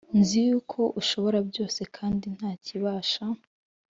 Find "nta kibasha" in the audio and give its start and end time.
2.37-3.25